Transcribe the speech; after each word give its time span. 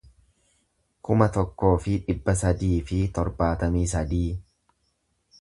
kuma 1.09 1.27
tokkoo 1.35 1.73
fi 1.83 1.93
dhibba 2.07 2.35
sadii 2.39 2.81
fi 2.89 3.03
torbaatamii 3.19 3.85
sadii 3.95 4.27